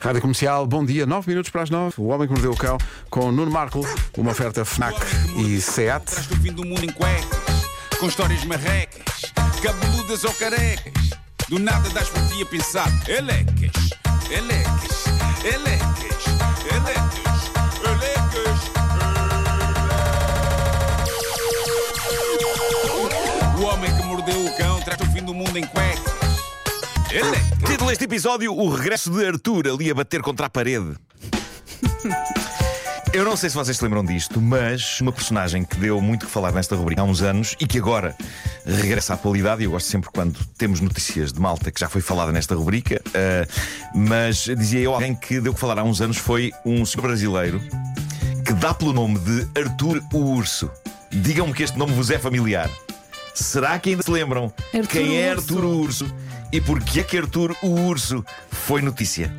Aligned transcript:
Rádio 0.00 0.22
Comercial, 0.22 0.66
bom 0.66 0.82
dia, 0.82 1.04
9 1.04 1.28
minutos 1.28 1.50
para 1.50 1.62
as 1.62 1.68
9. 1.68 1.96
O 1.98 2.06
Homem 2.06 2.26
que 2.26 2.32
Mordeu 2.32 2.52
o 2.52 2.56
Cão 2.56 2.78
com 3.10 3.30
Nuno 3.30 3.50
Marco, 3.50 3.86
uma 4.16 4.30
oferta 4.30 4.64
FNAC 4.64 4.96
e 5.36 5.60
SEAT. 5.60 6.06
Traz 6.06 6.30
o 6.30 6.36
fim 6.36 6.52
do 6.52 6.64
mundo 6.64 6.82
em 6.82 6.90
cuecas, 6.90 7.66
com 7.98 8.06
histórias 8.06 8.42
marrecas, 8.46 9.30
cabeludas 9.62 10.24
ou 10.24 10.32
carecas. 10.32 11.10
Do 11.50 11.58
nada 11.58 11.86
das 11.90 12.08
por 12.08 12.26
ti 12.28 12.42
a 12.42 12.46
pensar, 12.46 12.88
elecas, 13.06 13.90
elecas, 14.30 15.04
elecas, 15.44 16.24
elecas, 16.64 17.50
elecas. 17.84 18.70
O 23.58 23.62
homem 23.64 23.94
que 23.94 24.02
mordeu 24.04 24.46
o 24.46 24.56
cão 24.56 24.80
traz 24.80 24.98
o 25.02 25.12
fim 25.12 25.22
do 25.22 25.34
mundo 25.34 25.58
em 25.58 25.66
cuecas. 25.66 26.19
Título 27.66 27.90
deste 27.90 28.04
episódio: 28.04 28.54
O 28.56 28.68
regresso 28.68 29.10
de 29.10 29.26
Arthur 29.26 29.66
ali 29.66 29.90
a 29.90 29.94
bater 29.94 30.22
contra 30.22 30.46
a 30.46 30.50
parede. 30.50 30.94
Eu 33.12 33.24
não 33.24 33.36
sei 33.36 33.50
se 33.50 33.56
vocês 33.56 33.76
se 33.76 33.82
lembram 33.82 34.04
disto, 34.04 34.40
mas 34.40 35.00
uma 35.00 35.10
personagem 35.10 35.64
que 35.64 35.74
deu 35.76 36.00
muito 36.00 36.26
que 36.26 36.30
falar 36.30 36.52
nesta 36.52 36.76
rubrica 36.76 37.00
há 37.00 37.04
uns 37.04 37.20
anos 37.20 37.56
e 37.58 37.66
que 37.66 37.78
agora 37.78 38.14
regressa 38.64 39.14
à 39.14 39.16
atualidade, 39.16 39.62
e 39.62 39.64
eu 39.64 39.72
gosto 39.72 39.88
sempre 39.88 40.08
quando 40.12 40.38
temos 40.56 40.80
notícias 40.80 41.32
de 41.32 41.40
malta 41.40 41.72
que 41.72 41.80
já 41.80 41.88
foi 41.88 42.00
falada 42.00 42.30
nesta 42.30 42.54
rubrica, 42.54 43.02
eh, 43.12 43.44
mas 43.92 44.44
dizia 44.44 44.78
eu, 44.78 44.94
alguém 44.94 45.16
que 45.16 45.40
deu 45.40 45.52
que 45.52 45.58
falar 45.58 45.80
há 45.80 45.82
uns 45.82 46.00
anos 46.00 46.16
foi 46.16 46.52
um 46.64 46.86
senhor 46.86 47.08
brasileiro 47.08 47.60
que 48.46 48.52
dá 48.52 48.72
pelo 48.72 48.92
nome 48.92 49.18
de 49.18 49.48
Arthur 49.60 50.00
o 50.12 50.36
Urso. 50.36 50.70
Digam-me 51.10 51.52
que 51.52 51.64
este 51.64 51.76
nome 51.76 51.92
vos 51.92 52.08
é 52.08 52.20
familiar. 52.20 52.70
Será 53.34 53.76
que 53.80 53.90
ainda 53.90 54.02
se 54.04 54.10
lembram 54.12 54.52
Arthur 54.72 54.86
quem 54.86 55.16
é. 55.16 55.32
Arthur 55.32 55.64
o 55.64 55.76
Urso 55.76 56.06
e 56.52 56.60
porquê 56.60 57.00
é 57.00 57.02
que 57.02 57.16
Arthur 57.18 57.54
o 57.62 57.68
Urso 57.86 58.24
foi 58.50 58.82
notícia? 58.82 59.32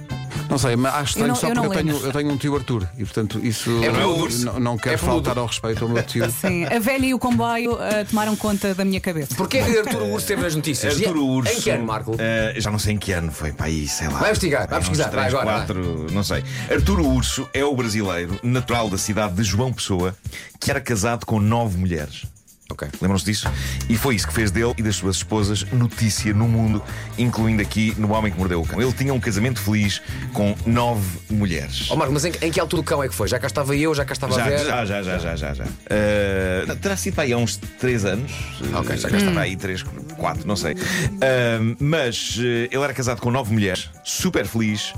Não 0.50 0.58
sei, 0.58 0.76
mas 0.76 0.94
acho 0.96 1.02
Eu 1.02 1.06
estranho 1.06 1.28
não- 1.30 1.36
só 1.36 1.48
eu 1.48 1.56
não 1.56 1.64
porque 1.64 1.78
eu 1.80 1.82
tenho, 1.84 1.94
lembro. 1.96 2.10
eu 2.10 2.14
tenho 2.14 2.32
um 2.32 2.38
tio 2.38 2.56
Arthur 2.58 2.88
e 2.98 3.06
portanto 3.06 3.40
isso 3.42 3.70
É 3.84 4.06
o 4.06 4.18
urso. 4.20 4.46
não, 4.46 4.60
não 4.60 4.78
quero 4.78 4.96
É 4.96 4.98
faltar 4.98 5.38
ao 5.38 5.46
respeito 5.46 5.84
ao 5.86 5.90
meu 5.90 6.04
tio. 6.04 6.30
Sim, 6.32 6.66
a 6.66 6.78
velha 6.78 7.06
e 7.06 7.14
o 7.14 7.20
comboio 7.20 7.78
ah, 7.80 8.04
tomaram 8.10 8.36
conta 8.36 8.76
da 8.76 8.84
minha 8.84 9.00
cabeça. 9.00 9.34
Porquê 9.36 9.64
que 9.64 9.78
Arturo 9.80 10.08
Urso 10.08 10.28
teve 10.28 10.42
nas 10.42 10.54
notícias? 10.54 10.98
Arthur 10.98 11.16
o 11.16 11.26
Urso. 11.26 11.54
Em 11.54 11.62
que 11.62 11.70
ano, 11.70 11.86
Marco? 11.86 12.16
eh, 12.20 12.54
já 12.58 12.70
não 12.70 12.80
sei 12.80 12.96
em 12.96 12.98
que 12.98 13.14
ano 13.14 13.32
foi, 13.32 13.54
para 13.54 13.68
aí, 13.68 13.88
sei 13.88 14.08
lá. 14.10 14.20
Vai 14.20 14.30
investigar, 14.32 14.68
vai 14.68 14.80
Uns 14.80 14.90
pesquisar, 14.90 15.04
vai 15.10 15.12
três, 15.30 15.34
agora, 15.34 15.58
quatro, 15.60 16.08
não 16.12 16.24
sei. 16.24 16.44
Arturo 16.70 17.08
Urso 17.08 17.48
é 17.54 17.64
o 17.64 17.74
brasileiro, 17.74 18.38
natural 18.44 18.90
da 18.90 18.98
cidade 18.98 19.34
de 19.36 19.44
João 19.44 19.72
Pessoa, 19.72 20.14
que 20.60 20.70
era 20.70 20.82
casado 20.82 21.26
com 21.26 21.40
nove 21.40 21.78
mulheres. 21.78 22.26
Ok. 22.72 22.88
Lembram-se 23.02 23.26
disso? 23.26 23.48
E 23.90 23.98
foi 23.98 24.16
isso 24.16 24.28
que 24.28 24.34
fez 24.34 24.50
dele 24.52 24.74
e 24.78 24.82
das 24.84 24.96
suas 24.96 25.18
esposas 25.18 25.64
notícia 25.72 26.34
no 26.34 26.48
mundo, 26.48 26.82
incluindo 27.18 27.62
aqui 27.62 27.94
no 27.98 28.12
Homem 28.14 28.32
que 28.32 28.38
Mordeu 28.38 28.62
o 28.62 28.66
Cão. 28.68 28.82
Ele 28.82 28.94
tinha 28.94 29.14
um 29.14 29.20
casamento 29.20 29.60
feliz 29.60 30.02
com 30.34 30.56
nove 30.66 31.06
mulheres. 31.30 31.90
Ó 31.92 31.96
Marco, 31.96 32.14
mas 32.14 32.26
em, 32.26 32.32
em 32.42 32.52
que 32.52 32.60
altura 32.60 32.82
do 32.82 32.86
cão 32.86 33.04
é 33.04 33.08
que 33.10 33.16
foi? 33.16 33.28
Já 33.28 33.40
cá 33.40 33.48
estava 33.48 33.76
eu, 33.76 33.94
já 33.94 34.06
cá 34.06 34.14
estava 34.14 34.34
a 34.36 34.38
Já, 34.38 34.44
ver. 34.46 34.60
já, 34.66 34.86
já, 34.86 35.04
já, 35.04 35.18
já, 35.18 35.36
já, 35.36 35.54
já. 35.54 35.66
Eh, 35.90 36.66
terá 36.82 36.96
sido 36.96 37.14
para 37.16 37.24
aí 37.24 37.34
há 37.34 37.38
uns 37.38 37.58
3 37.58 38.06
anos. 38.06 38.32
Ok, 38.74 38.98
já 38.98 39.10
já 39.10 39.18
estava 39.18 39.40
aí 39.42 39.56
3, 39.56 39.84
4, 40.18 40.48
não 40.48 40.56
sei. 40.56 40.76
Eh, 41.22 41.60
mas 41.80 42.38
eh, 42.40 42.70
ele 42.72 42.84
era 42.84 42.94
casado 42.94 43.20
com 43.22 43.30
nove 43.32 43.54
mulheres, 43.54 43.90
super 44.04 44.46
feliz. 44.46 44.94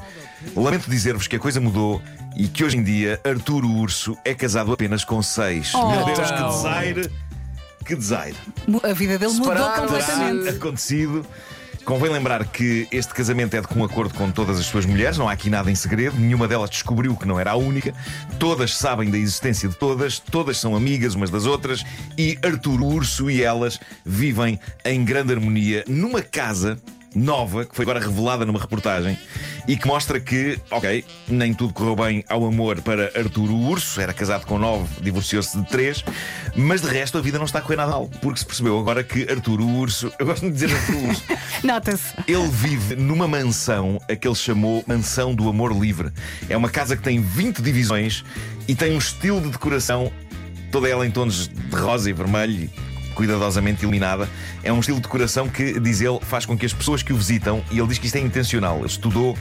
Lamento 0.56 0.90
dizer-vos 0.90 1.28
que 1.28 1.36
a 1.38 1.40
coisa 1.40 1.62
mudou 1.62 2.02
e 2.36 2.48
que 2.48 2.64
hoje 2.64 2.78
em 2.78 2.84
dia 2.84 3.20
Arturo 3.24 3.68
Urso 3.70 4.18
é 4.26 4.34
casado 4.34 4.72
apenas 4.74 5.06
com 5.06 5.22
seis. 5.24 5.72
Oh. 5.74 5.90
Meu 5.90 6.06
Deus, 6.06 6.20
que 6.20 6.34
Então. 6.34 6.50
desaire! 6.50 7.12
Que 7.86 7.96
desaire! 7.96 8.36
A 8.84 8.94
vida 8.94 9.18
dele 9.18 9.34
mudou 9.34 9.54
completamente. 9.72 10.50
acontecido. 10.50 11.26
Convém 11.86 12.10
lembrar 12.10 12.46
que 12.46 12.88
este 12.94 13.14
casamento 13.14 13.56
é 13.56 13.62
de 13.62 13.68
com 13.68 13.84
acordo 13.84 14.14
com 14.14 14.32
todas 14.32 14.58
as 14.58 14.66
suas 14.66 14.86
mulheres, 14.86 15.18
não 15.18 15.28
há 15.28 15.34
aqui 15.34 15.50
nada 15.50 15.70
em 15.70 15.76
segredo, 15.76 16.18
nenhuma 16.18 16.48
delas 16.48 16.70
descobriu 16.70 17.14
que 17.14 17.28
não 17.28 17.38
era 17.38 17.52
a 17.52 17.56
única, 17.58 17.94
todas 18.40 18.74
sabem 18.74 19.12
da 19.12 19.18
existência 19.18 19.68
de 19.68 19.76
todas, 19.76 20.18
todas 20.18 20.58
são 20.58 20.78
amigas 20.78 21.14
umas 21.14 21.30
das 21.30 21.46
outras 21.46 21.84
e 22.18 22.40
Arturo 22.42 22.86
Urso 22.86 23.30
e 23.30 23.44
elas 23.44 23.82
vivem 24.06 24.58
em 24.86 25.04
grande 25.04 25.34
harmonia 25.34 25.84
numa 25.86 26.22
casa 26.22 26.80
nova, 27.14 27.66
que 27.66 27.76
foi 27.76 27.84
agora 27.84 28.00
revelada 28.00 28.46
numa 28.46 28.60
reportagem 28.60 29.18
e 29.68 29.78
que 29.78 29.88
mostra 29.88 30.20
que, 30.20 30.60
ok, 30.70 31.06
nem 31.28 31.54
tudo 31.54 31.74
correu 31.74 31.96
bem 31.96 32.24
ao 32.28 32.46
amor 32.46 32.82
para 32.82 33.12
Arturo 33.18 33.56
Urso, 33.56 34.02
era 34.02 34.14
casado 34.14 34.46
com 34.46 34.58
nove, 34.58 34.88
divorciou-se 35.02 35.58
de 35.58 35.66
três, 35.68 36.04
mas 36.56 36.82
de 36.82 36.88
resto 36.88 37.18
a 37.18 37.22
vida 37.22 37.38
não 37.38 37.46
está 37.46 37.60
a 37.60 37.62
correr 37.62 37.78
nada 37.78 37.92
mal, 37.92 38.10
porque 38.22 38.40
se 38.40 38.46
percebeu 38.46 38.78
agora 38.78 39.04
que 39.04 39.30
Arturo 39.32 39.66
Urso, 39.66 40.12
eu 40.20 40.26
gosto 40.26 40.46
de 40.46 40.52
dizer 40.52 40.74
Arturo 40.74 41.08
Urso, 41.08 41.24
Nota-se. 41.64 42.14
ele 42.28 42.48
vive 42.50 42.96
numa 42.96 43.28
mansão, 43.28 44.00
a 44.10 44.16
que 44.16 44.28
ele 44.28 44.36
chamou 44.36 44.84
Mansão 44.86 45.34
do 45.34 45.48
Amor 45.48 45.72
Livre. 45.72 46.12
É 46.50 46.58
uma 46.58 46.70
casa 46.70 46.98
que 46.98 47.04
tem 47.04 47.22
20 47.22 47.62
divisões 47.62 48.24
e 48.68 48.76
tem 48.76 48.94
um 48.94 48.98
estilo 48.98 49.42
de 49.42 49.50
decoração, 49.50 50.12
toda 50.72 50.90
ela 50.90 51.06
em 51.08 51.12
tons 51.12 51.48
de 51.48 51.76
rosa 51.76 52.10
e 52.10 52.14
vermelho, 52.14 52.70
cuidadosamente 53.14 53.84
iluminada. 53.84 54.28
É 54.64 54.72
um 54.74 54.80
estilo 54.80 54.98
de 54.98 55.04
decoração 55.04 55.48
que, 55.48 55.80
diz 55.80 56.02
ele, 56.02 56.20
faz 56.22 56.46
com 56.46 56.58
que 56.58 56.66
as 56.66 56.74
pessoas 56.74 57.02
que 57.04 57.14
o 57.14 57.16
visitam, 57.18 57.64
e 57.72 57.78
ele 57.80 57.88
diz 57.88 57.98
que 57.98 58.06
isto 58.08 58.16
é 58.16 58.20
intencional, 58.22 58.78
ele 58.80 58.88
estudou 58.88 59.38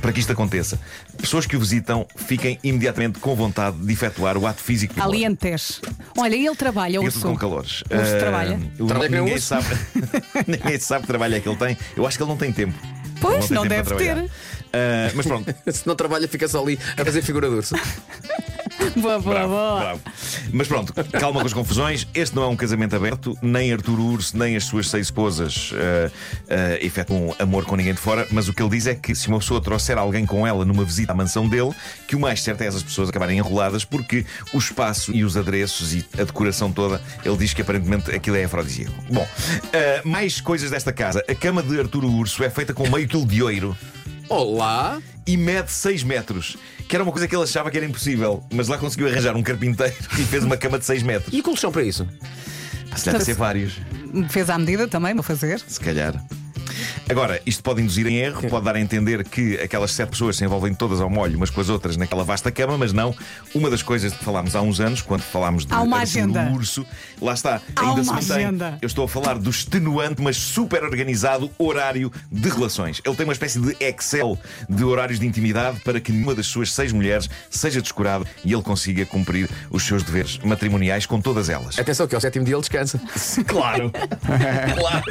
para 0.00 0.12
que 0.12 0.20
isto 0.20 0.30
aconteça. 0.32 0.78
Pessoas 1.16 1.46
que 1.46 1.56
o 1.56 1.60
visitam 1.60 2.06
fiquem 2.16 2.58
imediatamente 2.62 3.18
com 3.20 3.34
vontade 3.34 3.76
de 3.78 3.90
efetuar 3.92 4.36
o 4.36 4.46
ato 4.46 4.60
físico. 4.60 4.92
do 4.94 5.00
amor. 5.00 5.14
Ali 5.14 5.24
em 5.24 5.34
Tejo. 5.34 5.80
Olha, 6.18 6.34
ele 6.34 6.54
trabalha, 6.56 7.00
tudo 7.00 7.20
com 7.22 7.36
calores. 7.36 7.82
Ah, 7.90 8.18
trabalha? 8.18 8.60
o- 8.78 8.86
Trabalha 8.86 9.08
ninguém 9.20 9.34
urso? 9.34 9.46
sabe, 9.46 9.66
ninguém 10.46 10.78
sabe 10.78 11.02
que 11.02 11.06
trabalho 11.06 11.36
é 11.36 11.40
que 11.40 11.48
ele 11.48 11.56
tem. 11.56 11.78
Eu 11.96 12.06
acho 12.06 12.18
que 12.18 12.22
ele 12.22 12.30
não 12.30 12.36
tem 12.36 12.52
tempo. 12.52 12.74
Pois, 13.20 13.48
não 13.48 13.62
tempo 13.66 13.90
deve 13.90 13.94
ter. 13.96 14.30
Ah, 14.72 15.10
mas 15.14 15.24
pronto, 15.24 15.54
Se 15.72 15.86
não 15.86 15.94
trabalha, 15.96 16.28
fica 16.28 16.46
só 16.48 16.60
ali 16.62 16.78
a 16.98 17.04
fazer 17.04 17.22
figura 17.22 17.48
de 17.48 17.54
urso. 17.54 17.74
Boa, 18.96 19.18
boa, 19.18 19.34
bravo, 19.34 19.48
boa. 19.48 19.80
bravo. 19.80 20.00
Mas 20.52 20.68
pronto, 20.68 20.92
calma 21.18 21.40
com 21.40 21.46
as 21.46 21.52
confusões. 21.52 22.06
Este 22.14 22.34
não 22.36 22.44
é 22.44 22.46
um 22.48 22.56
casamento 22.56 22.94
aberto. 22.94 23.36
Nem 23.40 23.72
Arturo 23.72 24.02
Urso, 24.02 24.36
nem 24.36 24.56
as 24.56 24.64
suas 24.64 24.88
seis 24.88 25.06
esposas 25.06 25.72
ah, 25.74 26.10
ah, 26.48 26.84
efetuam 26.84 27.34
amor 27.38 27.64
com 27.64 27.76
ninguém 27.76 27.94
de 27.94 28.00
fora. 28.00 28.26
Mas 28.30 28.48
o 28.48 28.52
que 28.52 28.62
ele 28.62 28.70
diz 28.70 28.86
é 28.86 28.94
que 28.94 29.14
se 29.14 29.28
uma 29.28 29.38
pessoa 29.38 29.60
trouxer 29.60 29.98
alguém 29.98 30.26
com 30.26 30.46
ela 30.46 30.64
numa 30.64 30.84
visita 30.84 31.12
à 31.12 31.14
mansão 31.14 31.48
dele, 31.48 31.72
que 32.06 32.14
o 32.14 32.20
mais 32.20 32.42
certo 32.42 32.62
é 32.62 32.66
essas 32.66 32.82
pessoas 32.82 33.08
acabarem 33.08 33.38
enroladas, 33.38 33.84
porque 33.84 34.24
o 34.52 34.58
espaço 34.58 35.12
e 35.14 35.24
os 35.24 35.36
adereços 35.36 35.94
e 35.94 36.04
a 36.18 36.24
decoração 36.24 36.70
toda, 36.70 37.00
ele 37.24 37.36
diz 37.36 37.54
que 37.54 37.62
aparentemente 37.62 38.10
aquilo 38.10 38.36
é 38.36 38.44
afrodisíaco. 38.44 38.94
Bom, 39.10 39.26
ah, 39.72 40.02
mais 40.04 40.40
coisas 40.40 40.70
desta 40.70 40.92
casa. 40.92 41.24
A 41.28 41.34
cama 41.34 41.62
de 41.62 41.78
Arturo 41.78 42.10
Urso 42.10 42.44
é 42.44 42.50
feita 42.50 42.72
com 42.74 42.88
meio 42.88 43.08
quilo 43.08 43.26
de 43.26 43.42
ouro 43.42 43.76
Olá! 44.28 45.00
e 45.26 45.36
mede 45.36 45.70
6 45.70 46.02
metros. 46.02 46.56
Que 46.88 46.96
era 46.96 47.02
uma 47.02 47.10
coisa 47.12 47.26
que 47.26 47.34
ele 47.34 47.44
achava 47.44 47.70
que 47.70 47.76
era 47.76 47.86
impossível, 47.86 48.44
mas 48.52 48.68
lá 48.68 48.76
conseguiu 48.76 49.08
arranjar 49.08 49.34
um 49.36 49.42
carpinteiro 49.42 49.94
e 50.18 50.24
fez 50.24 50.44
uma 50.44 50.56
cama 50.56 50.78
de 50.78 50.84
6 50.84 51.02
metros. 51.02 51.32
E 51.32 51.40
colchão 51.42 51.72
para 51.72 51.82
isso? 51.82 52.06
Pá, 52.90 52.96
Se 52.96 53.10
deve 53.10 53.24
ser 53.24 53.34
vários, 53.34 53.80
Fez 54.28 54.48
à 54.48 54.56
medida 54.58 54.86
também, 54.86 55.14
vou 55.14 55.22
fazer. 55.22 55.58
se 55.60 55.80
calhar. 55.80 56.14
Agora, 57.08 57.40
isto 57.44 57.62
pode 57.62 57.82
induzir 57.82 58.06
em 58.06 58.16
erro, 58.16 58.48
pode 58.48 58.64
dar 58.64 58.76
a 58.76 58.80
entender 58.80 59.24
que 59.24 59.58
aquelas 59.60 59.92
sete 59.92 60.10
pessoas 60.10 60.36
se 60.36 60.44
envolvem 60.44 60.74
todas 60.74 61.00
ao 61.00 61.10
molho 61.10 61.36
umas 61.36 61.50
com 61.50 61.60
as 61.60 61.68
outras 61.68 61.96
naquela 61.96 62.24
vasta 62.24 62.50
cama, 62.50 62.78
mas 62.78 62.92
não. 62.92 63.14
Uma 63.54 63.68
das 63.70 63.82
coisas 63.82 64.12
de 64.12 64.18
que 64.18 64.24
falámos 64.24 64.56
há 64.56 64.62
uns 64.62 64.80
anos, 64.80 65.02
quando 65.02 65.22
falámos 65.22 65.66
de 65.66 65.74
Há 65.74 65.82
uma 65.82 65.98
agenda. 65.98 66.50
Urso, 66.52 66.86
lá 67.20 67.34
está, 67.34 67.60
Há 67.76 67.80
ainda 67.82 68.02
se 68.02 68.10
uma 68.10 68.20
mantém. 68.20 68.36
agenda. 68.36 68.78
Eu 68.80 68.86
estou 68.86 69.04
a 69.04 69.08
falar 69.08 69.38
do 69.38 69.50
extenuante, 69.50 70.22
mas 70.22 70.36
super 70.36 70.82
organizado 70.82 71.50
horário 71.58 72.10
de 72.30 72.48
relações. 72.48 73.00
Ele 73.04 73.14
tem 73.14 73.24
uma 73.24 73.32
espécie 73.32 73.60
de 73.60 73.76
Excel 73.80 74.38
de 74.68 74.84
horários 74.84 75.18
de 75.20 75.26
intimidade 75.26 75.80
para 75.80 76.00
que 76.00 76.10
nenhuma 76.10 76.34
das 76.34 76.46
suas 76.46 76.72
seis 76.72 76.92
mulheres 76.92 77.28
seja 77.50 77.80
descurado 77.82 78.26
e 78.44 78.52
ele 78.52 78.62
consiga 78.62 79.04
cumprir 79.04 79.48
os 79.70 79.82
seus 79.82 80.02
deveres 80.02 80.38
matrimoniais 80.38 81.06
com 81.06 81.20
todas 81.20 81.48
elas. 81.48 81.78
Atenção 81.78 82.06
que 82.06 82.14
ao 82.14 82.20
sétimo 82.20 82.44
dia 82.44 82.54
ele 82.54 82.60
descansa. 82.60 83.00
Claro. 83.46 83.90
claro. 84.78 85.04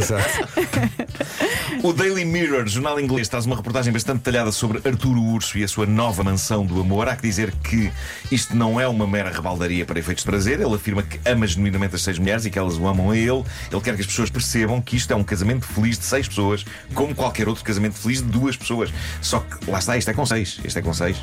O 1.84 1.92
Daily 1.92 2.24
Mirror, 2.24 2.66
jornal 2.66 2.98
inglês, 2.98 3.28
traz 3.28 3.46
uma 3.46 3.58
reportagem 3.58 3.92
bastante 3.92 4.20
detalhada 4.20 4.54
sobre 4.54 4.78
Arturo 4.88 5.22
Urso 5.22 5.58
e 5.58 5.66
a 5.66 5.68
sua 5.68 5.86
nova 5.86 6.24
mansão 6.24 6.66
do 6.66 6.80
amor. 6.80 7.10
Há 7.10 7.16
que 7.18 7.24
dizer 7.24 7.54
que 7.56 7.92
isto 8.32 8.56
não 8.56 8.80
é 8.80 8.88
uma 8.88 9.06
mera 9.06 9.30
rebaldaria 9.30 9.86
para 9.86 10.00
efeitos 10.00 10.24
de 10.24 10.30
prazer. 10.30 10.62
Ele 10.62 10.74
afirma 10.74 11.04
que 11.04 11.20
ama 11.30 11.46
genuinamente 11.46 11.94
as 11.94 12.02
seis 12.02 12.18
mulheres 12.18 12.46
e 12.46 12.50
que 12.50 12.58
elas 12.58 12.78
o 12.78 12.88
amam 12.88 13.12
a 13.12 13.18
ele. 13.18 13.44
Ele 13.70 13.82
quer 13.84 13.96
que 13.96 14.00
as 14.00 14.08
pessoas 14.08 14.30
percebam 14.30 14.82
que 14.82 14.96
isto 14.96 15.12
é 15.12 15.16
um 15.18 15.26
casamento 15.26 15.66
feliz 15.66 16.00
de 16.00 16.06
seis 16.06 16.26
pessoas, 16.26 16.66
como 16.94 17.14
qualquer 17.14 17.50
outro 17.50 17.66
casamento 17.66 17.96
feliz 17.96 18.22
de 18.22 18.30
duas 18.30 18.56
pessoas. 18.56 18.90
Só 19.22 19.40
que 19.42 19.70
lá 19.70 19.80
está, 19.80 19.98
isto 19.98 20.10
é 20.10 20.14
com 20.14 20.26
seis. 20.26 20.62
Isto 20.64 20.80
é 20.80 20.82
com 20.82 20.94
seis. 20.94 21.18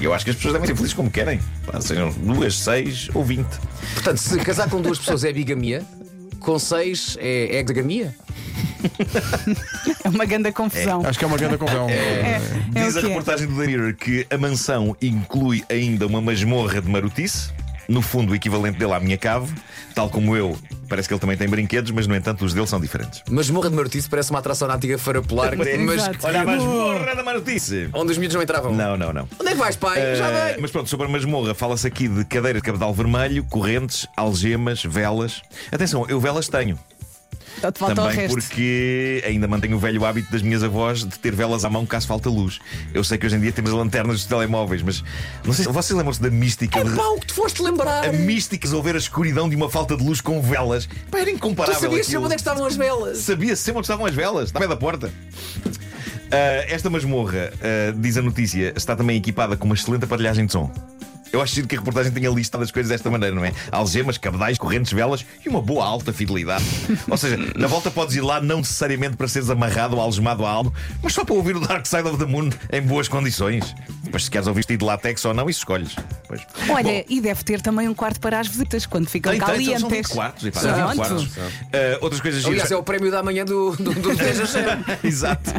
E 0.00 0.04
eu 0.04 0.14
acho 0.14 0.24
que 0.24 0.30
as 0.30 0.36
pessoas 0.36 0.54
devem 0.54 0.66
ser 0.66 0.76
felizes 0.76 0.94
como 0.94 1.10
querem. 1.10 1.42
Sejam 1.82 2.10
duas, 2.10 2.56
seis 2.56 3.10
ou 3.12 3.22
vinte. 3.22 3.58
Portanto, 3.92 4.16
se 4.16 4.38
casar 4.38 4.70
com 4.70 4.80
duas 4.80 4.98
pessoas 4.98 5.24
é 5.24 5.30
bigamia, 5.30 5.84
com 6.40 6.58
seis 6.58 7.18
é 7.20 7.58
hexagamia. 7.58 8.14
É 10.04 10.08
uma 10.08 10.24
grande 10.24 10.52
confusão. 10.52 11.02
Acho 11.04 11.18
que 11.18 11.24
é 11.24 11.28
uma 11.28 11.36
grande 11.36 11.58
confusão. 11.58 11.88
É, 11.88 11.94
é 11.94 12.40
Diz 12.70 12.94
o 12.94 12.98
a 12.98 13.00
que 13.00 13.06
é. 13.06 13.08
reportagem 13.10 13.46
do 13.46 13.56
The 13.60 13.66
Mirror 13.66 13.94
que 13.94 14.26
a 14.30 14.38
mansão 14.38 14.96
inclui 15.00 15.64
ainda 15.70 16.06
uma 16.06 16.20
masmorra 16.20 16.80
de 16.80 16.88
marotice. 16.88 17.50
No 17.88 18.02
fundo, 18.02 18.32
o 18.32 18.34
equivalente 18.34 18.78
dele 18.80 18.94
à 18.94 18.98
minha 18.98 19.16
cave, 19.16 19.54
tal 19.94 20.10
como 20.10 20.36
eu, 20.36 20.58
parece 20.88 21.06
que 21.06 21.14
ele 21.14 21.20
também 21.20 21.36
tem 21.36 21.46
brinquedos, 21.48 21.92
mas 21.92 22.04
no 22.08 22.16
entanto 22.16 22.44
os 22.44 22.52
dele 22.52 22.66
são 22.66 22.80
diferentes. 22.80 23.22
Masmorra 23.30 23.70
de 23.70 23.76
Martice 23.76 24.08
parece 24.10 24.30
uma 24.30 24.40
atração 24.40 24.66
na 24.66 24.74
antiga 24.74 24.98
Feira 24.98 25.22
Polar, 25.22 25.52
mas. 25.56 25.68
Olha 26.24 26.40
a 26.40 26.44
masmorra 26.44 27.14
da 27.14 27.22
Marotice! 27.22 27.88
onde 27.92 28.10
os 28.10 28.18
miúdos 28.18 28.34
não 28.34 28.42
entravam. 28.42 28.74
Não, 28.74 28.96
não, 28.96 29.12
não. 29.12 29.28
Onde 29.38 29.50
é 29.50 29.52
que 29.52 29.58
vais, 29.58 29.76
pai? 29.76 30.16
Já 30.16 30.28
Eh, 30.28 30.52
dei. 30.54 30.62
mas 30.62 30.72
pronto, 30.72 30.90
sobre 30.90 31.06
a 31.06 31.08
masmorra, 31.08 31.54
fala-se 31.54 31.86
aqui 31.86 32.08
de 32.08 32.24
cadeira 32.24 32.58
de 32.58 32.64
cabedal 32.64 32.92
vermelho, 32.92 33.44
correntes, 33.44 34.04
algemas, 34.16 34.82
velas. 34.82 35.40
Atenção, 35.70 36.04
eu 36.08 36.18
velas 36.18 36.48
tenho. 36.48 36.76
Também 37.94 38.14
resto. 38.16 38.34
porque 38.34 39.22
ainda 39.26 39.48
mantenho 39.48 39.76
o 39.76 39.80
velho 39.80 40.04
hábito 40.04 40.30
das 40.30 40.42
minhas 40.42 40.62
avós 40.62 41.04
de 41.04 41.18
ter 41.18 41.34
velas 41.34 41.64
à 41.64 41.70
mão 41.70 41.86
caso 41.86 42.06
falta 42.06 42.28
luz. 42.28 42.58
Eu 42.92 43.02
sei 43.02 43.16
que 43.18 43.26
hoje 43.26 43.36
em 43.36 43.40
dia 43.40 43.52
temos 43.52 43.72
lanternas 43.72 44.16
dos 44.16 44.24
telemóveis, 44.26 44.82
mas 44.82 45.02
não 45.44 45.52
sei 45.52 45.64
se 45.64 45.72
vocês 45.72 45.96
lembram-se 45.96 46.20
da 46.20 46.30
mística 46.30 46.84
de. 46.84 46.94
Pá, 46.96 47.02
o 47.08 47.20
que 47.20 47.26
te 47.28 47.34
foste 47.34 47.62
lembrar? 47.62 48.04
A 48.08 48.12
mística 48.12 48.66
de 48.66 48.66
resolver 48.66 48.94
a 48.94 48.98
escuridão 48.98 49.48
de 49.48 49.56
uma 49.56 49.70
falta 49.70 49.96
de 49.96 50.04
luz 50.04 50.20
com 50.20 50.40
velas. 50.42 50.86
Pá, 51.10 51.18
era 51.18 51.30
Tu 51.30 51.36
incomparável. 51.36 51.80
sabias 51.80 52.06
aquilo. 52.06 52.12
sempre 52.12 52.24
onde 52.24 52.32
é 52.32 52.36
que 52.36 52.40
estavam 52.42 52.64
as 52.66 52.76
velas? 52.76 53.18
Sabia 53.18 53.56
sempre 53.56 53.78
onde 53.78 53.84
estavam 53.86 54.06
as 54.06 54.14
velas, 54.14 54.44
está 54.48 54.60
pé 54.60 54.68
da 54.68 54.76
porta. 54.76 55.10
Ah, 56.30 56.64
esta 56.68 56.90
masmorra, 56.90 57.52
ah, 57.62 57.94
diz 57.96 58.16
a 58.16 58.22
notícia, 58.22 58.72
está 58.76 58.96
também 58.96 59.16
equipada 59.16 59.56
com 59.56 59.64
uma 59.66 59.74
excelente 59.74 60.04
aparelhagem 60.04 60.46
de 60.46 60.52
som. 60.52 60.70
Eu 61.32 61.42
acho 61.42 61.62
que 61.64 61.74
a 61.74 61.78
reportagem 61.78 62.12
tenha 62.12 62.30
listado 62.30 62.62
as 62.64 62.70
coisas 62.70 62.90
desta 62.90 63.10
maneira, 63.10 63.34
não 63.34 63.44
é? 63.44 63.52
Algemas, 63.70 64.16
cabedais, 64.18 64.56
correntes, 64.58 64.92
velas 64.92 65.24
e 65.44 65.48
uma 65.48 65.60
boa 65.60 65.84
alta 65.84 66.12
fidelidade. 66.12 66.64
Ou 67.10 67.16
seja, 67.16 67.36
na 67.56 67.66
volta 67.66 67.90
podes 67.90 68.14
ir 68.16 68.20
lá 68.22 68.40
não 68.40 68.58
necessariamente 68.58 69.16
para 69.16 69.28
seres 69.28 69.50
amarrado 69.50 69.96
ou 69.96 70.00
algemado 70.02 70.44
a 70.46 70.50
algo, 70.50 70.72
mas 71.02 71.12
só 71.12 71.24
para 71.24 71.34
ouvir 71.34 71.56
o 71.56 71.60
Dark 71.60 71.84
Side 71.86 72.08
of 72.08 72.18
the 72.18 72.24
Moon 72.26 72.50
em 72.72 72.80
boas 72.80 73.08
condições. 73.08 73.74
Depois, 74.02 74.24
se 74.24 74.30
queres 74.30 74.46
ouvir 74.46 74.58
vestido 74.60 74.80
de 74.80 74.84
látex 74.84 75.24
ou 75.24 75.34
não, 75.34 75.50
isso 75.50 75.60
escolhes. 75.60 75.94
Pois. 76.28 76.40
Olha, 76.68 76.84
Bom, 76.92 77.04
e 77.08 77.20
deve 77.20 77.42
ter 77.44 77.60
também 77.60 77.88
um 77.88 77.94
quarto 77.94 78.20
para 78.20 78.40
as 78.40 78.46
visitas, 78.46 78.86
quando 78.86 79.08
ficam 79.08 79.32
tem, 79.32 79.40
tem, 79.40 79.46
são- 79.48 79.54
calientes. 79.56 79.80
são 79.80 79.90
20 79.90 80.08
quartos. 80.08 80.46
e 80.46 80.50
pá, 80.50 80.60
São 80.60 80.74
20 80.74 80.84
muito. 80.84 80.96
quartos. 80.96 81.28
Ah, 81.72 81.98
outras 82.00 82.20
coisas 82.20 82.40
giras. 82.42 82.54
Aliás, 82.54 82.70
é 82.70 82.76
o 82.76 82.82
prémio 82.82 83.10
da 83.10 83.22
manhã 83.22 83.44
do, 83.44 83.72
do, 83.76 83.92
do. 83.94 84.10
Exato. 85.06 85.50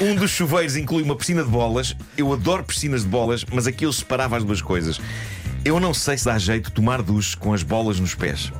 Um 0.00 0.14
dos 0.16 0.30
chuveiros 0.30 0.76
inclui 0.76 1.02
uma 1.02 1.16
piscina 1.16 1.42
de 1.42 1.48
bolas. 1.50 1.96
Eu 2.16 2.32
adoro 2.32 2.64
piscinas 2.64 3.02
de 3.02 3.08
bolas, 3.08 3.44
mas 3.52 3.66
aqui 3.66 3.86
eu 3.86 3.92
separava 3.92 4.36
as 4.36 4.44
duas 4.44 4.60
coisas. 4.60 4.71
Eu 5.64 5.78
não 5.78 5.94
sei 5.94 6.18
se 6.18 6.24
dá 6.24 6.36
jeito 6.38 6.72
tomar 6.72 7.02
duche 7.02 7.36
com 7.36 7.54
as 7.54 7.62
bolas 7.62 8.00
nos 8.00 8.16
pés. 8.16 8.52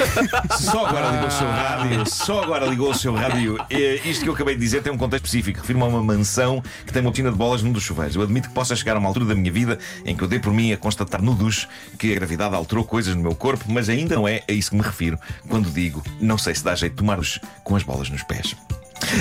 Só 0.58 0.86
agora 0.86 1.10
ligou 1.10 1.28
o 1.28 1.30
seu 1.30 1.46
rádio. 1.46 2.06
Só 2.10 2.42
agora 2.42 2.66
ligou 2.66 2.90
o 2.90 2.94
seu 2.94 3.14
rádio. 3.14 3.58
Eh, 3.68 4.00
Isto 4.06 4.22
que 4.22 4.28
eu 4.30 4.32
acabei 4.32 4.54
de 4.54 4.60
dizer 4.62 4.82
tem 4.82 4.90
um 4.90 4.96
contexto 4.96 5.26
específico. 5.26 5.60
Refiro-me 5.60 5.84
a 5.84 5.88
uma 5.88 6.02
mansão 6.02 6.62
que 6.86 6.92
tem 6.94 7.02
uma 7.02 7.10
piscina 7.10 7.30
de 7.30 7.36
bolas 7.36 7.62
num 7.62 7.72
dos 7.72 7.82
chuveiros. 7.82 8.16
Eu 8.16 8.22
admito 8.22 8.48
que 8.48 8.54
possa 8.54 8.74
chegar 8.74 8.96
a 8.96 8.98
uma 8.98 9.06
altura 9.06 9.26
da 9.26 9.34
minha 9.34 9.52
vida 9.52 9.78
em 10.06 10.16
que 10.16 10.24
eu 10.24 10.28
dei 10.28 10.38
por 10.38 10.50
mim 10.50 10.72
a 10.72 10.78
constatar 10.78 11.20
no 11.20 11.34
duche 11.34 11.68
que 11.98 12.10
a 12.10 12.14
gravidade 12.14 12.54
alterou 12.54 12.84
coisas 12.84 13.14
no 13.14 13.20
meu 13.20 13.34
corpo, 13.34 13.66
mas 13.68 13.90
ainda 13.90 14.14
não 14.14 14.26
é 14.26 14.42
a 14.48 14.52
isso 14.52 14.70
que 14.70 14.76
me 14.76 14.82
refiro 14.82 15.18
quando 15.50 15.70
digo 15.70 16.02
não 16.20 16.38
sei 16.38 16.54
se 16.54 16.64
dá 16.64 16.74
jeito 16.74 16.96
tomar 16.96 17.16
duche 17.16 17.38
com 17.64 17.76
as 17.76 17.82
bolas 17.82 18.08
nos 18.08 18.22
pés. 18.22 18.56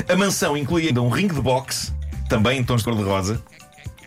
A 0.07 0.15
mansão 0.15 0.55
inclui 0.55 0.87
ainda 0.87 1.01
um 1.01 1.09
ringue 1.09 1.35
de 1.35 1.41
boxe, 1.41 1.91
também 2.29 2.59
em 2.59 2.63
tons 2.63 2.77
de 2.81 2.85
cor-de-rosa. 2.85 3.43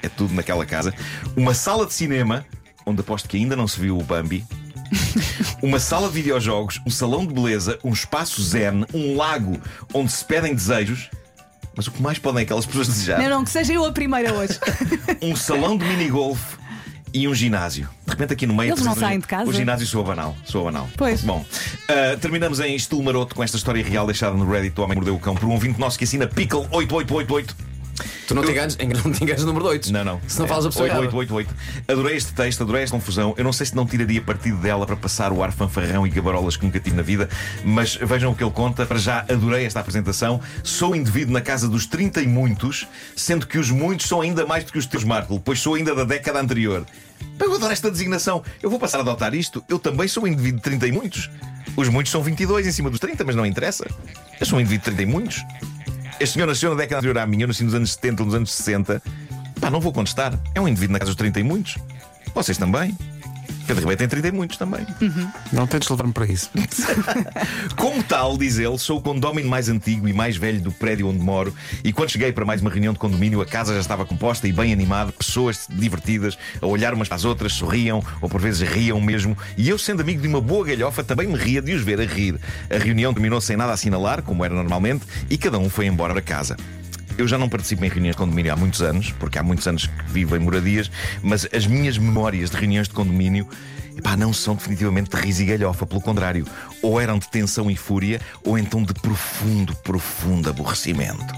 É 0.03 0.09
tudo 0.09 0.35
naquela 0.35 0.65
casa. 0.65 0.95
Uma 1.37 1.55
sala 1.55 1.87
de 1.87 1.93
cinema, 1.93 2.45
onde 2.85 3.01
aposto 3.01 3.29
que 3.29 3.37
ainda 3.37 3.57
não 3.57 3.67
se 3.67 3.81
viu 3.81 3.99
o 3.99 4.03
Bambi. 4.03 4.45
Uma 5.63 5.79
sala 5.79 6.09
de 6.09 6.15
videojogos, 6.15 6.81
um 6.87 6.91
salão 6.91 7.27
de 7.27 7.35
beleza, 7.35 7.79
um 7.85 7.93
espaço 7.93 8.43
zen, 8.43 8.87
um 8.95 9.17
lago 9.17 9.61
onde 9.93 10.11
se 10.11 10.25
pedem 10.25 10.55
desejos. 10.55 11.11
Mas 11.77 11.87
o 11.87 11.93
que 11.93 12.03
mais 12.03 12.19
podem 12.19 12.43
aquelas 12.43 12.67
pessoas 12.67 12.89
desejar? 12.89 13.21
Não, 13.21 13.29
não, 13.29 13.45
que 13.45 13.51
seja 13.51 13.73
eu 13.73 13.85
a 13.85 13.93
primeira 13.93 14.33
hoje. 14.35 14.59
Um 15.23 15.37
salão 15.37 15.77
de 15.77 15.85
minigolf 15.85 16.57
e 17.13 17.29
um 17.29 17.35
ginásio. 17.35 17.89
De 18.05 18.11
repente 18.11 18.33
aqui 18.33 18.47
no 18.47 18.55
meio 18.55 18.73
Eles 18.73 18.85
não 18.85 18.95
saem 18.95 19.19
de 19.19 19.27
casa? 19.27 19.49
O 19.49 19.53
ginásio 19.53 19.87
soa 19.87 20.05
banal. 20.05 20.37
Soa 20.45 20.65
banal. 20.65 20.89
Pois. 20.97 21.23
Bom, 21.23 21.45
ah, 21.89 22.17
terminamos 22.21 22.61
em 22.61 22.75
estilo 22.75 23.03
maroto 23.03 23.35
com 23.35 23.43
esta 23.43 23.57
história 23.57 23.85
real 23.85 24.07
deixada 24.07 24.37
no 24.37 24.51
Reddit 24.51 24.75
do 24.75 24.83
Homem 24.83 24.97
Mordeu 24.97 25.15
o 25.15 25.19
Cão 25.19 25.35
por 25.35 25.45
um 25.45 25.53
ouvinte 25.53 25.79
nosso 25.79 25.99
que 25.99 26.05
assina 26.05 26.27
Pickle8888. 26.27 27.55
Tu 28.29 28.35
não 28.35 28.45
te 28.45 28.51
enganes, 28.51 28.77
não 29.05 29.11
te 29.11 29.25
enganes 29.25 29.41
no 29.41 29.49
número 29.49 29.65
8. 29.69 29.91
Não, 29.91 30.05
não. 30.05 30.21
Se 30.29 30.39
não 30.39 30.47
falas 30.47 30.67
a 30.67 30.69
pessoa 30.69 30.87
errada. 30.87 31.01
8888. 31.01 31.91
Adorei 31.91 32.17
este 32.17 32.33
texto, 32.35 32.63
adorei 32.63 32.83
esta 32.83 32.95
confusão. 32.95 33.35
Eu 33.39 33.43
não 33.43 33.55
sei 33.55 33.65
se 33.65 33.75
não 33.75 33.87
tiraria 33.87 34.21
partido 34.21 34.59
dela 34.59 34.85
para 34.85 34.97
passar 34.97 35.33
o 35.33 35.43
ar 35.43 35.51
fanfarrão 35.51 36.07
e 36.07 36.11
gabarolas 36.11 36.55
que 36.55 36.67
nunca 36.67 36.79
tive 36.79 36.95
na 36.95 37.03
vida, 37.03 37.27
mas 37.65 37.97
vejam 37.97 38.31
o 38.31 38.35
que 38.35 38.45
ele 38.45 38.51
conta. 38.51 38.85
Para 38.85 38.99
já 38.99 39.21
adorei 39.21 39.65
esta 39.65 39.81
apresentação. 39.81 40.43
Sou 40.63 40.95
indivíduo 40.95 41.33
na 41.33 41.41
casa 41.41 41.67
dos 41.67 41.87
30 41.87 42.21
e 42.21 42.27
muitos, 42.27 42.87
sendo 43.17 43.47
que 43.47 43.59
os 43.59 43.71
muitos 43.71 44.07
são 44.07 44.21
ainda 44.21 44.45
mais 44.45 44.63
do 44.63 44.73
que 44.73 44.79
os 44.79 44.85
teus, 44.85 45.05
Marco, 45.05 45.41
pois 45.41 45.59
sou 45.61 45.77
ainda 45.77 45.95
da 45.95 46.05
década 46.05 46.39
anterior. 46.39 46.85
Eu 47.41 47.55
adoro 47.55 47.73
esta 47.73 47.91
designação. 47.91 48.43
Eu 48.63 48.69
vou 48.69 48.79
passar 48.79 48.99
a 48.99 49.01
adotar 49.01 49.35
isto. 49.35 49.65
Eu 49.71 49.79
também 49.79 50.07
sou 50.07 50.25
um 50.25 50.27
indivíduo 50.27 50.59
de 50.59 50.65
30 50.65 50.87
e 50.87 50.93
muitos. 50.93 51.31
Os 51.75 51.89
muitos 51.89 52.13
são 52.13 52.23
22 52.23 52.67
em 52.67 52.73
cima 52.73 52.91
dos 52.91 53.01
30, 53.01 53.25
mas 53.25 53.35
não 53.35 53.47
interessa. 53.47 53.87
Eu 54.39 54.45
sou 54.45 54.59
um 54.59 54.61
indivíduo 54.61 54.91
de 54.91 54.97
30 54.97 55.03
e 55.03 55.07
muitos. 55.07 55.45
Este 56.21 56.35
senhor 56.35 56.47
nasceu 56.47 56.71
na 56.71 56.77
década 56.77 56.99
anterior 56.99 57.19
à 57.19 57.27
minha, 57.27 57.47
nasci 57.47 57.63
nos 57.63 57.75
anos 57.75 57.93
70, 57.93 58.25
nos 58.25 58.35
anos 58.35 58.53
60. 58.53 59.01
Pá, 59.61 59.71
não 59.71 59.81
vou 59.81 59.93
contestar. 59.93 60.37
É 60.53 60.61
um 60.61 60.67
indivíduo 60.67 60.95
na 60.95 60.99
casa 60.99 61.11
dos 61.13 61.17
30 61.17 61.39
e 61.39 61.43
muitos. 61.45 61.79
Vocês 62.35 62.59
também. 62.59 62.97
Pedro 63.69 63.83
Ribeiro 63.83 63.99
tem 63.99 64.09
30 64.09 64.29
e 64.29 64.33
muitos 64.33 64.57
também. 64.57 64.87
Não 65.53 65.67
tentes 65.67 65.91
levar-me 65.91 66.13
para 66.13 66.25
isso. 66.27 66.49
Como 67.77 68.03
tal, 68.03 68.39
diz 68.39 68.59
ele, 68.59 68.79
sou 68.79 68.97
o 68.97 69.03
condómino 69.03 69.47
mais 69.47 69.69
antigo 69.69 70.09
e 70.09 70.13
mais 70.15 70.39
velho 70.39 70.59
do 70.59 70.73
prédio 70.73 71.07
onde 71.07 71.19
moro. 71.19 71.55
E 71.85 71.93
quando 71.93 72.09
cheguei 72.09 72.33
para 72.33 72.47
mais 72.47 72.63
uma 72.63 72.71
reunião 72.71 72.95
de 72.95 72.99
condomínio, 72.99 73.43
a 73.43 73.47
casa 73.47 73.75
já 73.75 73.81
estava 73.81 74.07
composta 74.07 74.49
e 74.49 74.53
bem 74.53 74.73
animada, 74.73 75.13
pessoas 75.13 75.67
divertidas, 75.69 76.39
a 76.63 76.67
olhar 76.67 76.95
umas 76.95 77.09
para 77.09 77.17
as 77.17 77.27
outras, 77.27 77.53
sorriam 77.53 78.03
ou 78.23 78.29
por 78.29 78.41
vezes 78.41 78.67
riam 78.67 78.99
mesmo. 79.03 79.37
E 79.55 79.69
eu, 79.69 79.77
sendo 79.77 80.01
amigo 80.01 80.23
de 80.23 80.29
uma 80.29 80.41
boa 80.41 80.65
galhofa, 80.65 81.05
também 81.05 81.27
me 81.27 81.37
ria 81.37 81.61
de 81.61 81.75
os 81.75 81.83
ver 81.83 82.01
a 82.01 82.07
rir. 82.07 82.41
A 82.71 82.79
reunião 82.79 83.13
terminou 83.13 83.39
sem 83.39 83.55
nada 83.55 83.73
a 83.73 83.75
assinalar, 83.75 84.23
como 84.23 84.43
era 84.47 84.55
normalmente, 84.55 85.05
e 85.29 85.37
cada 85.37 85.59
um 85.59 85.69
foi 85.69 85.85
embora 85.85 86.15
para 86.15 86.23
casa. 86.23 86.57
Eu 87.19 87.27
já 87.27 87.37
não 87.37 87.49
participo 87.49 87.85
em 87.85 87.89
reuniões 87.89 88.15
de 88.15 88.23
condomínio 88.23 88.53
há 88.53 88.57
muitos 88.57 88.81
anos, 88.81 89.11
porque 89.11 89.41
há 89.41 89.43
muitos 89.43 89.67
anos 89.67 89.89
que 89.89 90.05
vivo 90.07 90.37
em 90.37 90.39
moradias, 90.39 90.89
mas 91.21 91.49
as 91.53 91.67
minhas 91.67 91.99
memórias 91.99 92.49
de 92.49 92.57
reuniões 92.57 92.87
de 92.87 92.95
condomínio 92.95 93.49
epá, 93.99 94.17
não 94.17 94.33
são 94.33 94.55
definitivamente 94.55 95.11
de 95.11 95.17
riso 95.21 95.43
e 95.43 95.47
galhofa, 95.47 95.85
pelo 95.85 96.01
contrário. 96.01 96.47
Ou 96.81 97.01
eram 97.01 97.19
de 97.19 97.29
tensão 97.29 97.69
e 97.69 97.77
fúria, 97.77 98.21
ou 98.45 98.57
então 98.57 98.85
de 98.85 98.95
profundo, 98.95 99.75
profundo 99.77 100.49
aborrecimento. 100.49 101.35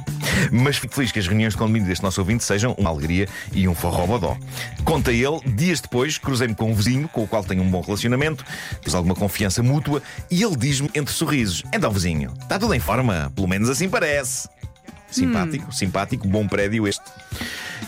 Mas 0.53 0.77
fico 0.77 0.94
feliz 0.94 1.11
que 1.11 1.19
as 1.19 1.27
reuniões 1.27 1.55
de 1.55 1.59
condomínio 1.59 1.88
deste 1.88 2.03
nosso 2.03 2.21
ouvinte 2.21 2.44
sejam 2.44 2.75
uma 2.79 2.91
alegria 2.91 3.26
e 3.55 3.67
um 3.67 3.75
forró-bodó. 3.75 4.37
Conta 4.85 5.11
ele, 5.11 5.41
dias 5.47 5.81
depois, 5.81 6.19
cruzei-me 6.19 6.55
com 6.55 6.71
um 6.71 6.75
vizinho 6.75 7.09
com 7.09 7.25
o 7.25 7.26
qual 7.26 7.43
tenho 7.43 7.62
um 7.62 7.71
bom 7.71 7.81
relacionamento, 7.81 8.44
temos 8.83 8.94
alguma 8.94 9.15
confiança 9.15 9.62
mútua, 9.62 10.03
e 10.31 10.43
ele 10.43 10.56
diz-me 10.56 10.91
entre 10.94 11.15
sorrisos: 11.15 11.62
Então, 11.73 11.91
vizinho, 11.91 12.35
está 12.43 12.59
tudo 12.59 12.75
em 12.75 12.81
forma, 12.81 13.33
pelo 13.35 13.49
menos 13.49 13.71
assim 13.71 13.88
parece. 13.88 14.60
Simpático, 15.11 15.75
simpático, 15.75 16.29
bom 16.29 16.47
prédio 16.47 16.87
este. 16.87 17.05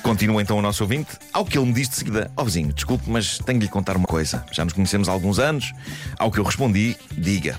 Continua 0.03 0.43
então 0.43 0.59
o 0.59 0.63
nosso 0.63 0.83
ouvinte. 0.83 1.11
Ao 1.33 1.45
que 1.45 1.57
ele 1.57 1.67
me 1.67 1.73
diz 1.73 1.89
de 1.89 1.97
seguida: 1.97 2.31
Ó 2.37 2.45
vizinho, 2.45 2.73
desculpe, 2.73 3.09
mas 3.09 3.39
tenho 3.39 3.59
de 3.59 3.67
lhe 3.67 3.71
contar 3.71 3.97
uma 3.97 4.07
coisa. 4.07 4.45
Já 4.53 4.65
nos 4.65 4.75
conhecemos 4.75 5.09
há 5.09 5.13
alguns 5.13 5.39
anos. 5.39 5.73
Ao 6.19 6.31
que 6.31 6.39
eu 6.39 6.45
respondi: 6.45 6.97
Diga. 7.13 7.57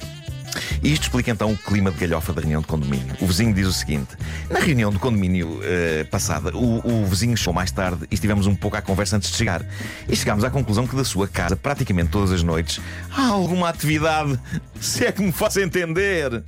E 0.84 0.92
isto 0.92 1.04
explica 1.04 1.32
então 1.32 1.52
o 1.52 1.58
clima 1.58 1.92
de 1.92 1.98
galhofa 1.98 2.34
da 2.34 2.42
reunião 2.42 2.62
de 2.62 2.68
condomínio. 2.68 3.16
O 3.22 3.26
vizinho 3.26 3.54
diz 3.54 3.68
o 3.68 3.74
seguinte: 3.74 4.16
Na 4.50 4.60
reunião 4.60 4.92
de 4.92 5.00
condomínio 5.00 5.60
eh, 5.64 6.06
passada, 6.12 6.56
o, 6.56 6.82
o 6.86 7.06
vizinho 7.06 7.36
chegou 7.38 7.54
mais 7.54 7.72
tarde 7.72 8.06
e 8.12 8.14
estivemos 8.14 8.48
um 8.48 8.56
pouco 8.56 8.78
à 8.78 8.82
conversa 8.82 9.16
antes 9.16 9.32
de 9.32 9.38
chegar. 9.38 9.66
E 10.08 10.16
chegámos 10.16 10.44
à 10.44 10.50
conclusão 10.50 10.86
que 10.86 10.96
da 10.96 11.04
sua 11.04 11.28
casa, 11.28 11.56
praticamente 11.56 12.10
todas 12.10 12.32
as 12.32 12.44
noites, 12.44 12.82
há 13.12 13.28
alguma 13.28 13.70
atividade, 13.70 14.38
se 14.80 15.06
é 15.06 15.12
que 15.12 15.22
me 15.22 15.32
faço 15.32 15.60
entender. 15.60 16.44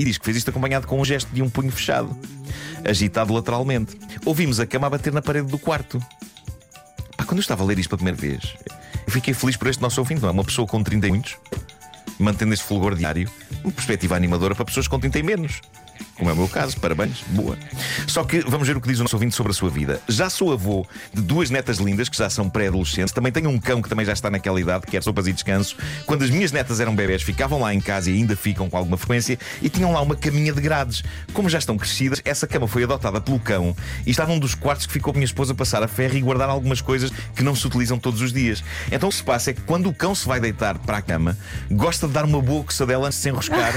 E 0.00 0.04
diz 0.04 0.16
que 0.16 0.24
fez 0.24 0.38
isto 0.38 0.48
acompanhado 0.48 0.86
com 0.86 0.98
um 0.98 1.04
gesto 1.04 1.28
de 1.30 1.42
um 1.42 1.50
punho 1.50 1.70
fechado, 1.70 2.18
agitado 2.82 3.34
lateralmente. 3.34 4.00
Ouvimos 4.24 4.58
a 4.58 4.64
cama 4.64 4.86
a 4.86 4.90
bater 4.90 5.12
na 5.12 5.20
parede 5.20 5.48
do 5.48 5.58
quarto. 5.58 6.02
Pá, 7.18 7.24
quando 7.26 7.36
eu 7.36 7.42
estava 7.42 7.62
a 7.62 7.66
ler 7.66 7.78
isto 7.78 7.90
pela 7.90 7.98
primeira 7.98 8.16
vez, 8.16 8.54
eu 9.06 9.12
fiquei 9.12 9.34
feliz 9.34 9.58
por 9.58 9.68
este 9.68 9.82
nosso 9.82 10.00
ouvinte, 10.00 10.22
não 10.22 10.30
é? 10.30 10.32
Uma 10.32 10.42
pessoa 10.42 10.66
com 10.66 10.82
30 10.82 11.06
e 11.06 11.10
muitos, 11.10 11.36
mantendo 12.18 12.54
este 12.54 12.64
fulgor 12.64 12.94
diário, 12.94 13.30
uma 13.62 13.74
perspectiva 13.74 14.16
animadora 14.16 14.54
para 14.54 14.64
pessoas 14.64 14.88
com 14.88 14.98
30 14.98 15.18
e 15.18 15.22
menos. 15.22 15.60
Como 16.20 16.28
é 16.28 16.34
o 16.34 16.36
meu 16.36 16.48
caso, 16.48 16.78
parabéns, 16.78 17.24
boa. 17.28 17.56
Só 18.06 18.22
que 18.24 18.40
vamos 18.40 18.68
ver 18.68 18.76
o 18.76 18.80
que 18.80 18.86
diz 18.86 18.98
o 18.98 19.04
nosso 19.04 19.16
ouvinte 19.16 19.34
sobre 19.34 19.52
a 19.52 19.54
sua 19.54 19.70
vida. 19.70 20.02
Já 20.06 20.28
sou 20.28 20.52
avô 20.52 20.86
de 21.14 21.22
duas 21.22 21.48
netas 21.48 21.78
lindas 21.78 22.10
que 22.10 22.16
já 22.18 22.28
são 22.28 22.50
pré-adolescentes. 22.50 23.14
Também 23.14 23.32
tenho 23.32 23.48
um 23.48 23.58
cão 23.58 23.80
que 23.80 23.88
também 23.88 24.04
já 24.04 24.12
está 24.12 24.28
naquela 24.30 24.60
idade, 24.60 24.84
que 24.84 24.90
quer 24.90 25.02
sopas 25.02 25.26
e 25.26 25.32
descanso. 25.32 25.76
Quando 26.04 26.22
as 26.22 26.28
minhas 26.28 26.52
netas 26.52 26.78
eram 26.78 26.94
bebés, 26.94 27.22
ficavam 27.22 27.58
lá 27.58 27.72
em 27.72 27.80
casa 27.80 28.10
e 28.10 28.18
ainda 28.18 28.36
ficam 28.36 28.68
com 28.68 28.76
alguma 28.76 28.98
frequência 28.98 29.38
e 29.62 29.70
tinham 29.70 29.92
lá 29.92 30.02
uma 30.02 30.14
caminha 30.14 30.52
de 30.52 30.60
grades. 30.60 31.02
Como 31.32 31.48
já 31.48 31.58
estão 31.58 31.78
crescidas, 31.78 32.20
essa 32.22 32.46
cama 32.46 32.68
foi 32.68 32.84
adotada 32.84 33.18
pelo 33.18 33.40
cão 33.40 33.74
e 34.04 34.10
está 34.10 34.26
num 34.26 34.38
dos 34.38 34.54
quartos 34.54 34.84
que 34.84 34.92
ficou 34.92 35.14
com 35.14 35.16
a 35.16 35.20
minha 35.20 35.24
esposa 35.24 35.54
passar 35.54 35.82
a 35.82 35.88
ferro 35.88 36.18
e 36.18 36.20
guardar 36.20 36.50
algumas 36.50 36.82
coisas 36.82 37.10
que 37.34 37.42
não 37.42 37.56
se 37.56 37.66
utilizam 37.66 37.98
todos 37.98 38.20
os 38.20 38.30
dias. 38.30 38.62
Então 38.92 39.08
o 39.08 39.12
que 39.12 39.16
se 39.16 39.24
passa 39.24 39.52
é 39.52 39.54
que 39.54 39.62
quando 39.62 39.88
o 39.88 39.94
cão 39.94 40.14
se 40.14 40.28
vai 40.28 40.38
deitar 40.38 40.76
para 40.80 40.98
a 40.98 41.02
cama, 41.02 41.34
gosta 41.70 42.06
de 42.06 42.12
dar 42.12 42.26
uma 42.26 42.42
boa 42.42 42.62
coçadela 42.62 43.06
antes 43.06 43.16
de 43.16 43.22
se 43.22 43.30
enroscar. 43.30 43.72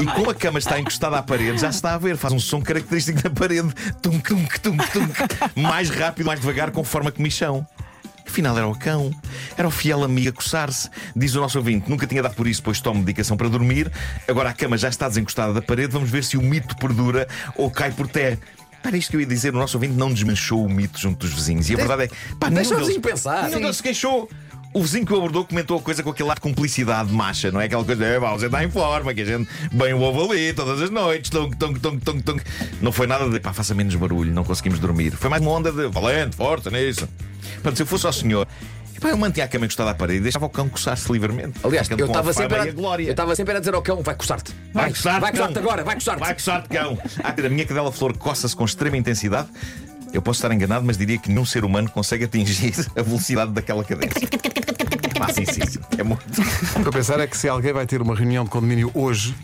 E 0.00 0.06
como 0.14 0.30
a 0.30 0.34
cama 0.34 0.60
está 0.60 0.78
encostada 0.78 1.18
à 1.18 1.23
parede, 1.24 1.58
já 1.58 1.70
se 1.72 1.78
está 1.78 1.94
a 1.94 1.98
ver, 1.98 2.16
faz 2.16 2.32
um 2.32 2.38
som 2.38 2.60
característico 2.60 3.22
da 3.22 3.30
parede. 3.30 3.68
Tunk, 4.02 4.28
tunk, 4.28 4.60
tunk, 4.60 4.90
tunk. 4.92 5.12
Mais 5.56 5.90
rápido, 5.90 6.26
mais 6.26 6.40
devagar, 6.40 6.70
com 6.70 6.84
forma 6.84 7.10
de 7.10 7.16
comichão. 7.16 7.66
Afinal, 8.26 8.56
era 8.56 8.66
o 8.66 8.76
cão. 8.78 9.10
Era 9.56 9.68
o 9.68 9.70
fiel 9.70 10.02
amigo 10.02 10.28
a 10.30 10.32
coçar-se. 10.32 10.88
Diz 11.14 11.34
o 11.34 11.40
nosso 11.40 11.58
ouvinte: 11.58 11.88
nunca 11.90 12.06
tinha 12.06 12.22
dado 12.22 12.34
por 12.34 12.46
isso, 12.46 12.62
pois 12.62 12.80
tomo 12.80 13.00
medicação 13.00 13.36
para 13.36 13.48
dormir. 13.48 13.90
Agora 14.28 14.50
a 14.50 14.52
cama 14.52 14.76
já 14.78 14.88
está 14.88 15.08
desencostada 15.08 15.52
da 15.52 15.62
parede. 15.62 15.92
Vamos 15.92 16.10
ver 16.10 16.24
se 16.24 16.36
o 16.36 16.42
mito 16.42 16.76
perdura 16.76 17.28
ou 17.56 17.70
cai 17.70 17.90
por 17.92 18.08
terra. 18.08 18.38
Era 18.82 18.96
isto 18.98 19.10
que 19.10 19.16
eu 19.16 19.20
ia 19.20 19.26
dizer, 19.26 19.54
o 19.54 19.58
nosso 19.58 19.76
ouvinte 19.78 19.94
não 19.94 20.12
desmanchou 20.12 20.62
o 20.64 20.68
mito 20.68 20.98
junto 20.98 21.18
dos 21.26 21.34
vizinhos. 21.34 21.70
E 21.70 21.74
a 21.74 21.76
verdade 21.76 22.02
é 22.04 22.08
que. 22.08 22.14
Pá, 22.38 22.48
Deixa 22.50 22.70
nenhum 22.70 22.82
o 22.82 22.86
vizinho 22.86 23.00
deles- 23.00 23.22
pensar. 23.22 23.48
Nenhum 23.48 23.60
deles 23.62 23.76
se 23.76 23.82
queixou. 23.82 24.28
O 24.74 24.82
vizinho 24.82 25.06
que 25.06 25.12
o 25.12 25.16
abordou 25.16 25.44
comentou 25.44 25.78
a 25.78 25.80
coisa 25.80 26.02
com 26.02 26.10
aquele 26.10 26.28
ar 26.28 26.34
de 26.34 26.40
cumplicidade 26.40 27.12
macha, 27.12 27.50
não 27.52 27.60
é? 27.60 27.66
Aquela 27.66 27.84
coisa, 27.84 28.04
é, 28.04 28.18
pá, 28.18 28.32
você 28.32 28.46
está 28.46 28.64
em 28.64 28.68
forma, 28.70 29.14
que 29.14 29.20
a 29.20 29.24
gente 29.24 29.48
bem 29.72 29.94
o 29.94 30.00
ovo 30.02 30.32
ali 30.32 30.52
todas 30.52 30.82
as 30.82 30.90
noites, 30.90 31.30
tonk, 31.30 31.56
tonk, 31.56 31.78
tonk, 31.78 32.00
tonk, 32.04 32.22
tonk. 32.22 32.42
Não 32.82 32.90
foi 32.90 33.06
nada 33.06 33.30
de, 33.30 33.38
pá, 33.38 33.52
faça 33.52 33.72
menos 33.72 33.94
barulho, 33.94 34.34
não 34.34 34.42
conseguimos 34.42 34.80
dormir. 34.80 35.12
Foi 35.12 35.30
mais 35.30 35.40
uma 35.40 35.52
onda 35.52 35.70
de 35.70 35.86
valente, 35.86 36.34
força 36.34 36.70
nisso. 36.70 37.08
Portanto, 37.54 37.76
se 37.76 37.82
eu 37.82 37.86
fosse 37.86 38.04
ao 38.04 38.12
senhor, 38.12 38.48
epá, 38.96 39.10
eu 39.10 39.16
mantinha 39.16 39.46
a 39.46 39.48
cama 39.48 39.64
encostada 39.64 39.90
à 39.92 39.94
parede 39.94 40.18
e 40.18 40.22
deixava 40.22 40.46
o 40.46 40.50
cão 40.50 40.68
coçar-se 40.68 41.10
livremente. 41.12 41.52
Aliás, 41.62 41.88
eu 41.88 42.06
estava 42.06 42.32
sempre, 42.32 42.58
a- 42.58 42.62
a 42.64 42.70
glória. 42.72 43.04
eu 43.04 43.10
estava 43.12 43.36
sempre 43.36 43.56
a 43.56 43.60
dizer 43.60 43.74
ao 43.74 43.82
cão: 43.82 44.02
vai 44.02 44.16
coçar-te. 44.16 44.52
Vai 44.72 44.90
coçar-te, 44.90 45.20
vai 45.20 45.30
coçar-te 45.30 45.58
agora, 45.60 45.84
vai 45.84 45.94
coçar-te. 45.94 46.18
Vai 46.18 46.34
coçar-te, 46.34 46.68
cão. 46.68 46.98
Ah, 47.22 47.32
a 47.46 47.48
minha 47.48 47.64
cadela 47.64 47.92
flor 47.92 48.16
coça-se 48.16 48.56
com 48.56 48.64
extrema 48.64 48.96
intensidade. 48.96 49.48
Eu 50.12 50.22
posso 50.22 50.38
estar 50.38 50.54
enganado, 50.54 50.84
mas 50.86 50.96
diria 50.96 51.18
que 51.18 51.28
nenhum 51.28 51.44
ser 51.44 51.64
humano 51.64 51.90
consegue 51.90 52.24
atingir 52.24 52.72
a 52.96 53.02
velocidade 53.02 53.50
daquela 53.50 53.82
cadência. 53.82 54.28
Ah, 55.20 55.32
sim, 55.32 55.44
sim, 55.44 55.66
sim. 55.66 55.78
É 55.98 56.02
muito. 56.02 56.22
O 56.76 56.82
que 56.82 56.88
eu 56.88 56.92
pensar 56.92 57.20
é 57.20 57.26
que 57.26 57.36
se 57.36 57.48
alguém 57.48 57.72
vai 57.72 57.86
ter 57.86 58.00
uma 58.02 58.14
reunião 58.14 58.44
de 58.44 58.50
condomínio 58.50 58.90
hoje, 58.94 59.34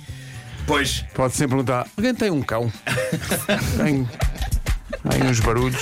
Pois. 0.66 1.04
pode 1.14 1.34
sempre 1.34 1.50
perguntar: 1.56 1.86
alguém 1.96 2.14
tem 2.14 2.30
um 2.30 2.42
cão? 2.42 2.70
tem. 3.76 4.08
Tem 5.08 5.22
uns 5.22 5.40
barulhos. 5.40 5.80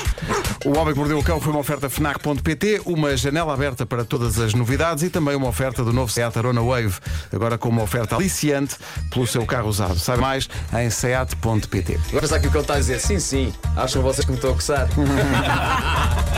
O 0.65 0.79
Homem 0.79 0.93
que 0.93 0.99
Mordeu 1.01 1.19
o 1.19 1.25
Cão 1.25 1.41
foi 1.41 1.51
uma 1.51 1.59
oferta 1.59 1.91
FNAC.pt, 1.91 2.83
uma 2.85 3.17
janela 3.17 3.53
aberta 3.53 3.85
para 3.85 4.05
todas 4.05 4.39
as 4.39 4.55
novidades 4.55 5.03
e 5.03 5.11
também 5.11 5.35
uma 5.35 5.49
oferta 5.49 5.83
do 5.83 5.93
novo 5.93 6.13
Seat 6.13 6.39
Arona 6.39 6.61
Wave, 6.63 6.95
agora 7.33 7.59
com 7.59 7.69
uma 7.69 7.83
oferta 7.83 8.15
aliciante 8.15 8.77
pelo 9.11 9.27
seu 9.27 9.45
carro 9.45 9.69
usado. 9.69 9.99
Saiba 9.99 10.23
mais 10.23 10.49
em 10.79 10.89
seat.pt. 10.89 11.99
Agora 12.09 12.21
pensar 12.21 12.39
que 12.39 12.47
o 12.47 12.51
cão 12.51 12.61
está 12.61 12.75
a 12.75 12.79
dizer: 12.79 13.01
sim, 13.01 13.19
sim, 13.19 13.53
acham 13.77 14.03
vocês 14.03 14.25
que 14.25 14.31
me 14.31 14.37
estou 14.39 14.53
a 14.53 14.55
coçar. 14.55 14.87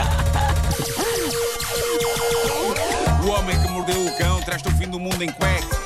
Mordeu 4.50 4.69
o 4.69 4.75
fim 4.76 4.88
do 4.88 4.99
mundo 4.99 5.23
em 5.23 5.30
cuecas. 5.30 5.78